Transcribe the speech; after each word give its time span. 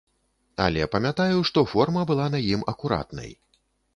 Але 0.63 0.87
памятаю, 0.93 1.43
што 1.51 1.63
форма 1.73 2.07
была 2.11 2.25
на 2.37 2.41
ім 2.55 2.65
акуратнай. 2.75 3.31